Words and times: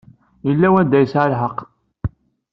Yella 0.47 0.67
wanda 0.73 0.97
yesɛa 1.01 1.27
lḥeqq. 1.33 1.59